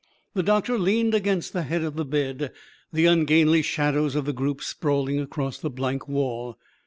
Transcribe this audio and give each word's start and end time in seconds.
The 0.33 0.41
doctor 0.41 0.79
leaned 0.79 1.13
against 1.13 1.53
the 1.53 1.61
head 1.61 1.83
of 1.83 1.95
the 1.95 2.03
bed, 2.05 2.51
the 2.91 3.05
ungainly 3.05 3.61
shadows 3.61 4.15
of 4.15 4.25
the 4.25 4.33
group 4.33 4.63
sprawling 4.63 5.19
across 5.19 5.59
the 5.59 5.69
blank 5.69 6.07
wall. 6.07 6.57